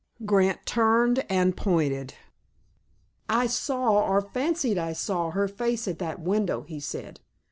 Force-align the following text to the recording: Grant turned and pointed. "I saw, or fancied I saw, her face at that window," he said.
Grant 0.25 0.65
turned 0.65 1.23
and 1.29 1.55
pointed. 1.55 2.15
"I 3.29 3.45
saw, 3.45 4.01
or 4.03 4.19
fancied 4.19 4.79
I 4.79 4.93
saw, 4.93 5.29
her 5.29 5.47
face 5.47 5.87
at 5.87 5.99
that 5.99 6.19
window," 6.19 6.63
he 6.63 6.79
said. 6.79 7.19